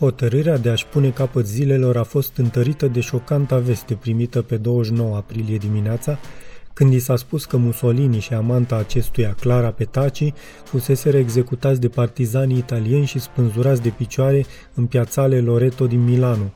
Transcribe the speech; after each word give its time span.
Hotărârea 0.00 0.56
de 0.56 0.68
a-și 0.68 0.86
pune 0.86 1.10
capăt 1.10 1.46
zilelor 1.46 1.96
a 1.96 2.02
fost 2.02 2.36
întărită 2.36 2.86
de 2.86 3.00
șocanta 3.00 3.58
veste 3.58 3.94
primită 3.94 4.42
pe 4.42 4.56
29 4.56 5.16
aprilie 5.16 5.56
dimineața, 5.56 6.18
când 6.72 6.92
i 6.92 6.98
s-a 6.98 7.16
spus 7.16 7.44
că 7.44 7.56
Mussolini 7.56 8.20
și 8.20 8.34
amanta 8.34 8.76
acestuia, 8.76 9.34
Clara 9.40 9.68
Petaci, 9.70 10.32
fuseseră 10.64 11.16
executați 11.16 11.80
de 11.80 11.88
partizanii 11.88 12.56
italieni 12.56 13.06
și 13.06 13.18
spânzurați 13.18 13.82
de 13.82 13.88
picioare 13.88 14.44
în 14.74 14.86
piațale 14.86 15.40
Loreto 15.40 15.86
din 15.86 16.04
Milano. 16.04 16.52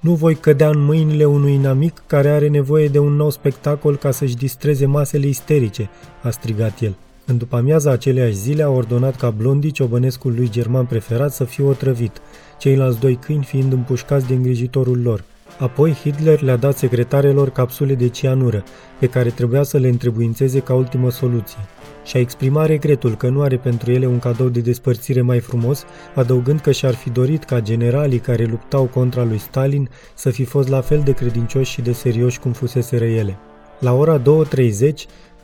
Nu 0.00 0.14
voi 0.14 0.34
cădea 0.34 0.68
în 0.68 0.84
mâinile 0.84 1.24
unui 1.24 1.52
inamic 1.52 2.02
care 2.06 2.28
are 2.28 2.48
nevoie 2.48 2.88
de 2.88 2.98
un 2.98 3.12
nou 3.12 3.30
spectacol 3.30 3.96
ca 3.96 4.10
să-și 4.10 4.36
distreze 4.36 4.86
masele 4.86 5.26
isterice, 5.26 5.90
a 6.22 6.30
strigat 6.30 6.80
el. 6.80 6.96
În 7.26 7.38
după 7.38 7.56
amiaza 7.56 7.90
aceleiași 7.90 8.34
zile 8.34 8.62
a 8.62 8.68
ordonat 8.68 9.16
ca 9.16 9.30
Blondi, 9.30 9.70
ciobănescul 9.70 10.34
lui 10.36 10.50
german 10.50 10.84
preferat, 10.84 11.32
să 11.32 11.44
fie 11.44 11.64
otrăvit, 11.64 12.20
ceilalți 12.58 13.00
doi 13.00 13.14
câini 13.14 13.44
fiind 13.44 13.72
împușcați 13.72 14.26
de 14.26 14.34
îngrijitorul 14.34 15.02
lor. 15.02 15.24
Apoi 15.58 15.92
Hitler 15.92 16.40
le-a 16.40 16.56
dat 16.56 16.76
secretarelor 16.76 17.50
capsule 17.50 17.94
de 17.94 18.08
cianură, 18.08 18.64
pe 19.00 19.06
care 19.06 19.28
trebuia 19.28 19.62
să 19.62 19.78
le 19.78 19.88
întrebuințeze 19.88 20.60
ca 20.60 20.74
ultimă 20.74 21.10
soluție. 21.10 21.58
Și-a 22.04 22.20
exprimat 22.20 22.66
regretul 22.66 23.16
că 23.16 23.28
nu 23.28 23.40
are 23.40 23.56
pentru 23.56 23.92
ele 23.92 24.06
un 24.06 24.18
cadou 24.18 24.48
de 24.48 24.60
despărțire 24.60 25.20
mai 25.20 25.40
frumos, 25.40 25.84
adăugând 26.14 26.60
că 26.60 26.72
și-ar 26.72 26.94
fi 26.94 27.10
dorit 27.10 27.44
ca 27.44 27.60
generalii 27.60 28.18
care 28.18 28.44
luptau 28.44 28.84
contra 28.84 29.24
lui 29.24 29.38
Stalin 29.38 29.88
să 30.14 30.30
fi 30.30 30.44
fost 30.44 30.68
la 30.68 30.80
fel 30.80 31.00
de 31.04 31.12
credincioși 31.12 31.72
și 31.72 31.80
de 31.80 31.92
serioși 31.92 32.38
cum 32.38 32.52
fuseseră 32.52 33.04
ele. 33.04 33.38
La 33.80 33.92
ora 33.92 34.20
2.30, 34.20 34.24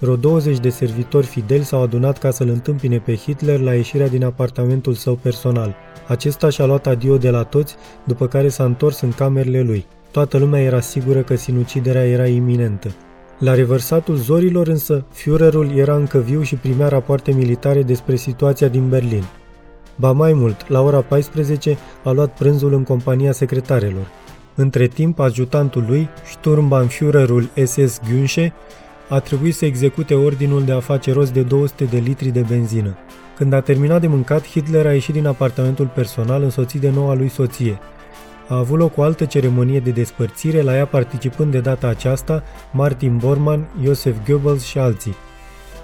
vreo 0.01 0.17
20 0.17 0.59
de 0.59 0.69
servitori 0.69 1.27
fideli 1.27 1.65
s-au 1.65 1.83
adunat 1.83 2.19
ca 2.19 2.31
să-l 2.31 2.49
întâmpine 2.49 2.99
pe 2.99 3.15
Hitler 3.15 3.61
la 3.61 3.75
ieșirea 3.75 4.09
din 4.09 4.25
apartamentul 4.25 4.95
său 4.95 5.15
personal. 5.15 5.75
Acesta 6.09 6.49
și-a 6.49 6.65
luat 6.65 6.87
adio 6.87 7.17
de 7.17 7.31
la 7.31 7.43
toți, 7.43 7.77
după 8.05 8.27
care 8.27 8.49
s-a 8.49 8.65
întors 8.65 9.01
în 9.01 9.13
camerele 9.13 9.63
lui. 9.63 9.87
Toată 10.11 10.39
lumea 10.39 10.61
era 10.61 10.81
sigură 10.81 11.21
că 11.23 11.35
sinuciderea 11.35 12.07
era 12.07 12.27
iminentă. 12.27 12.95
La 13.39 13.55
revărsatul 13.55 14.17
zorilor 14.17 14.69
însă, 14.69 15.05
Führerul 15.15 15.77
era 15.77 15.95
încă 15.95 16.19
viu 16.19 16.43
și 16.43 16.55
primea 16.55 16.89
rapoarte 16.89 17.33
militare 17.33 17.83
despre 17.83 18.17
situația 18.17 18.69
din 18.69 18.89
Berlin. 18.89 19.25
Ba 19.97 20.13
mai 20.13 20.33
mult, 20.33 20.69
la 20.69 20.81
ora 20.81 21.01
14 21.01 21.79
a 22.05 22.11
luat 22.11 22.35
prânzul 22.39 22.73
în 22.73 22.83
compania 22.83 23.33
secretarelor. 23.33 24.07
Între 24.55 24.87
timp, 24.87 25.19
ajutantul 25.19 25.85
lui, 25.89 26.09
Sturmbannführerul 26.25 27.49
SS 27.65 28.01
Günsche, 28.01 28.53
a 29.11 29.21
trebuit 29.21 29.55
să 29.55 29.65
execute 29.65 30.15
ordinul 30.15 30.65
de 30.65 30.73
a 30.73 30.81
face 30.81 31.13
rost 31.13 31.33
de 31.33 31.43
200 31.43 31.85
de 31.85 31.99
litri 31.99 32.29
de 32.29 32.45
benzină. 32.49 32.97
Când 33.37 33.53
a 33.53 33.61
terminat 33.61 34.01
de 34.01 34.07
mâncat, 34.07 34.47
Hitler 34.47 34.87
a 34.87 34.93
ieșit 34.93 35.15
din 35.15 35.27
apartamentul 35.27 35.91
personal 35.95 36.43
însoțit 36.43 36.81
de 36.81 36.91
noua 36.91 37.15
lui 37.15 37.29
soție. 37.29 37.79
A 38.49 38.57
avut 38.57 38.79
loc 38.79 38.97
o 38.97 39.03
altă 39.03 39.25
ceremonie 39.25 39.81
de 39.81 39.91
despărțire, 39.91 40.63
la 40.63 40.77
ea 40.77 40.87
participând 40.87 41.53
de 41.53 41.61
data 41.61 41.87
aceasta 41.87 42.43
Martin 42.73 43.17
Bormann, 43.17 43.67
Joseph 43.83 44.17
Goebbels 44.27 44.65
și 44.65 44.79
alții. 44.79 45.17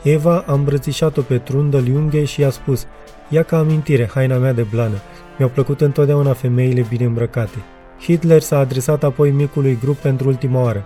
Eva 0.03 0.45
a 0.47 0.53
îmbrățișat-o 0.53 1.21
pe 1.21 1.39
trundă 1.39 1.83
Junge 1.87 2.25
și 2.25 2.41
i-a 2.41 2.51
spus 2.51 2.87
Ia 3.29 3.43
ca 3.43 3.59
amintire 3.59 4.11
haina 4.15 4.37
mea 4.37 4.53
de 4.53 4.63
blană. 4.63 4.97
Mi-au 5.39 5.51
plăcut 5.51 5.81
întotdeauna 5.81 6.33
femeile 6.33 6.87
bine 6.89 7.05
îmbrăcate. 7.05 7.59
Hitler 8.01 8.41
s-a 8.41 8.59
adresat 8.59 9.05
apoi 9.05 9.31
micului 9.31 9.79
grup 9.83 9.97
pentru 9.97 10.29
ultima 10.29 10.63
oară. 10.63 10.85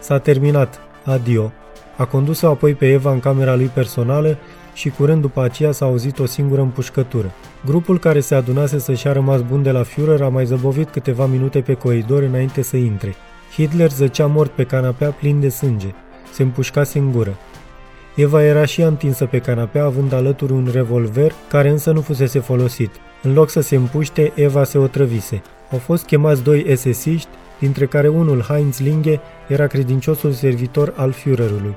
S-a 0.00 0.18
terminat. 0.18 0.80
Adio. 1.04 1.52
A 1.96 2.04
condus-o 2.04 2.48
apoi 2.48 2.74
pe 2.74 2.92
Eva 2.92 3.12
în 3.12 3.20
camera 3.20 3.54
lui 3.54 3.70
personală 3.74 4.38
și 4.74 4.88
curând 4.88 5.20
după 5.20 5.42
aceea 5.42 5.72
s-a 5.72 5.84
auzit 5.84 6.18
o 6.18 6.26
singură 6.26 6.60
împușcătură. 6.60 7.30
Grupul 7.64 7.98
care 7.98 8.20
se 8.20 8.34
adunase 8.34 8.78
să-și 8.78 9.08
a 9.08 9.12
rămas 9.12 9.40
bun 9.40 9.62
de 9.62 9.70
la 9.70 9.82
Führer 9.82 10.20
a 10.20 10.28
mai 10.28 10.46
zăbovit 10.46 10.88
câteva 10.88 11.26
minute 11.26 11.60
pe 11.60 11.74
coridor 11.74 12.22
înainte 12.22 12.62
să 12.62 12.76
intre. 12.76 13.14
Hitler 13.54 13.90
zăcea 13.90 14.26
mort 14.26 14.50
pe 14.50 14.64
canapea 14.64 15.10
plin 15.10 15.40
de 15.40 15.48
sânge. 15.48 15.88
Se 16.32 16.42
împușcase 16.42 16.98
în 16.98 17.12
gură. 17.12 17.36
Eva 18.14 18.42
era 18.42 18.64
și 18.64 18.80
întinsă 18.80 19.26
pe 19.26 19.38
canapea, 19.38 19.84
având 19.84 20.12
alături 20.12 20.52
un 20.52 20.68
revolver, 20.72 21.32
care 21.48 21.68
însă 21.68 21.92
nu 21.92 22.00
fusese 22.00 22.38
folosit. 22.38 22.90
În 23.22 23.32
loc 23.32 23.50
să 23.50 23.60
se 23.60 23.76
împuște, 23.76 24.32
Eva 24.34 24.64
se 24.64 24.78
otrăvise. 24.78 25.42
Au 25.70 25.78
fost 25.78 26.04
chemați 26.04 26.42
doi 26.42 26.64
esesiști, 26.66 27.28
dintre 27.58 27.86
care 27.86 28.08
unul, 28.08 28.40
Heinz 28.40 28.78
Linge, 28.78 29.20
era 29.48 29.66
credinciosul 29.66 30.32
servitor 30.32 30.92
al 30.96 31.12
Führerului. 31.12 31.76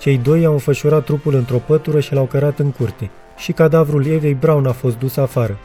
Cei 0.00 0.18
doi 0.18 0.44
au 0.44 0.52
înfășurat 0.52 1.04
trupul 1.04 1.34
într-o 1.34 1.62
pătură 1.66 2.00
și 2.00 2.14
l-au 2.14 2.24
cărat 2.24 2.58
în 2.58 2.70
curte. 2.70 3.10
Și 3.36 3.52
cadavrul 3.52 4.06
Evei 4.06 4.34
Brown 4.34 4.66
a 4.66 4.72
fost 4.72 4.98
dus 4.98 5.16
afară. 5.16 5.58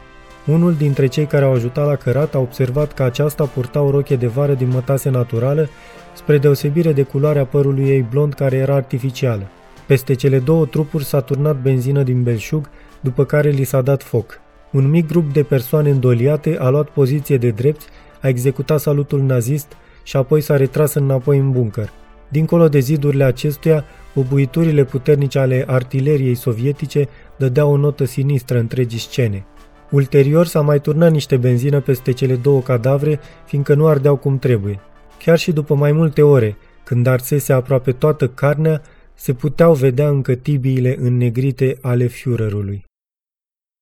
Unul 0.46 0.73
dintre 0.73 1.07
cei 1.07 1.25
care 1.25 1.46
au 1.46 1.53
ajutat 1.53 1.85
la 1.85 1.96
cărat 1.96 2.35
a 2.35 2.40
observat 2.40 2.94
că 2.94 3.03
aceasta 3.03 3.44
purta 3.44 3.81
o 3.81 3.90
roche 3.90 4.16
de 4.16 4.28
vară 4.28 4.53
din 4.53 4.68
mătase 4.68 5.09
naturală, 5.09 5.69
spre 6.13 6.38
deosebire 6.38 6.94
de 6.94 7.03
culoarea 7.03 7.45
părului 7.45 7.90
ei 7.90 8.06
blond 8.09 8.34
care 8.34 8.56
era 8.56 8.75
artificială. 8.75 9.47
Peste 9.88 10.13
cele 10.13 10.40
două 10.40 10.66
trupuri 10.66 11.06
s-a 11.06 11.22
turnat 11.22 11.62
benzină 11.62 12.03
din 12.03 12.24
belșug, 12.24 12.69
după 13.00 13.25
care 13.25 13.50
li 13.50 13.63
s-a 13.63 13.81
dat 13.81 14.03
foc. 14.03 14.40
Un 14.72 14.90
mic 14.90 15.07
grup 15.07 15.34
de 15.34 15.44
persoane 15.44 15.90
îndoliate 15.90 16.57
a 16.59 16.69
luat 16.69 16.90
poziție 16.90 17.38
de 17.38 17.50
drept, 17.50 17.81
a 18.22 18.28
executat 18.28 18.79
salutul 18.79 19.22
nazist 19.22 19.68
și 20.03 20.18
apoi 20.18 20.41
s-a 20.41 20.57
retras 20.57 20.94
înapoi 20.94 21.38
în 21.38 21.51
buncăr. 21.51 21.90
Dincolo 22.35 22.69
de 22.69 22.79
zidurile 22.79 23.23
acestuia, 23.23 23.85
bubuiturile 24.13 24.84
puternice 24.84 25.40
ale 25.40 25.63
artileriei 25.68 26.35
sovietice 26.35 27.07
dădeau 27.38 27.72
o 27.72 27.78
notă 27.78 28.06
sinistră 28.06 28.59
întregii 28.59 29.00
scene. 29.00 29.46
Ulterior 29.91 30.45
s-a 30.45 30.62
mai 30.62 30.81
turnat 30.81 31.12
niște 31.12 31.38
benzină 31.38 31.81
peste 31.81 32.12
cele 32.12 32.35
două 32.35 32.62
cadavre, 32.62 33.19
fiindcă 33.45 33.74
nu 33.74 33.88
ardeau 33.88 34.16
cum 34.16 34.40
trebuie. 34.40 34.79
Chiar 35.24 35.38
și 35.38 35.51
după 35.51 35.75
mai 35.75 35.91
multe 35.91 36.22
ore, 36.22 36.57
când 36.84 37.07
arsese 37.07 37.53
aproape 37.53 37.91
toată 37.91 38.28
carnea, 38.28 38.81
se 39.13 39.34
puteau 39.34 39.74
vedea 39.74 40.09
încă 40.09 40.35
tibiile 40.35 40.97
înnegrite 41.00 41.78
ale 41.81 42.07
Führerului. 42.07 42.84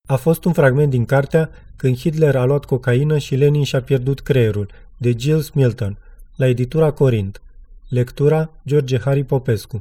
A 0.08 0.16
fost 0.16 0.46
un 0.46 0.54
fragment 0.54 0.90
din 0.90 1.06
cartea 1.06 1.50
Când 1.76 1.98
Hitler 1.98 2.36
a 2.36 2.46
luat 2.46 2.66
cocaină 2.66 3.18
și 3.18 3.36
Lenin 3.36 3.64
și-a 3.64 3.82
pierdut 3.82 4.20
creierul, 4.20 4.68
de 4.98 5.14
Giles 5.14 5.50
Milton, 5.50 5.98
la 6.36 6.48
editura 6.48 6.92
Corint. 6.92 7.43
Lectura 7.94 8.50
George 8.66 9.00
Harry 9.06 9.24
Popescu 9.24 9.80